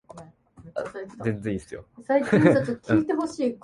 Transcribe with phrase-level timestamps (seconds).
[0.01, 0.01] ダメでもいいからやってみる